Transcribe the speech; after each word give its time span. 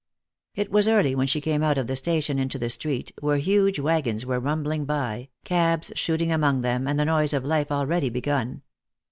It 0.55 0.71
was 0.71 0.87
early 0.87 1.13
when 1.13 1.27
she 1.27 1.39
came 1.39 1.61
out 1.61 1.77
of 1.77 1.85
the 1.85 1.95
station 1.95 2.39
into 2.39 2.57
the 2.57 2.71
street, 2.71 3.11
where 3.21 3.37
huge 3.37 3.79
waggons 3.79 4.25
were 4.25 4.39
rumbling 4.39 4.83
by, 4.83 5.29
cabs 5.43 5.91
shooting 5.95 6.31
among 6.31 6.61
them, 6.61 6.87
and 6.87 6.99
the 6.99 7.05
noise 7.05 7.33
of 7.33 7.45
life 7.45 7.71
already 7.71 8.09
begun. 8.09 8.63